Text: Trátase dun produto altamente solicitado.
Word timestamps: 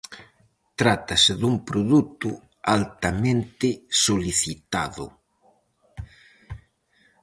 Trátase 0.79 1.31
dun 1.41 1.55
produto 1.69 2.29
altamente 2.77 3.67
solicitado. 4.05 5.05